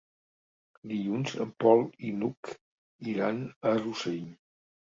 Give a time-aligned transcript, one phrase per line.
[0.91, 2.51] Dilluns en Pol i n'Hug
[3.15, 3.41] iran
[3.73, 4.29] a Rossell.